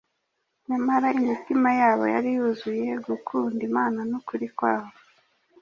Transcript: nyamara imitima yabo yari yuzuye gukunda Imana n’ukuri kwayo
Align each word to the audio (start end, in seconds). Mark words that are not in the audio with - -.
nyamara 0.67 1.07
imitima 1.19 1.69
yabo 1.81 2.03
yari 2.13 2.29
yuzuye 2.37 2.91
gukunda 3.07 3.59
Imana 3.69 3.99
n’ukuri 4.09 4.47
kwayo 4.57 4.91